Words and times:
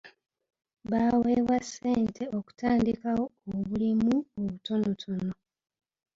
Baaweebwa 0.89 1.57
ssente 1.65 2.23
okutandikawo 2.37 3.23
obulimu 3.53 4.15
obutonotono. 4.39 5.31